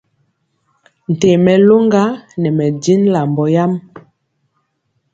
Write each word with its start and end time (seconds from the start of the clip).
Ntee 1.11 1.37
mɛ 1.45 1.53
loŋga 1.67 2.03
nɛ 2.41 2.49
mɛ 2.57 2.65
jin 2.81 3.01
lambɔ 3.13 3.43
yam. 3.53 3.73